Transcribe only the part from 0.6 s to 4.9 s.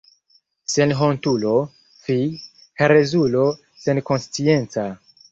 Senhontulo, fi, herezulo senkonscienca!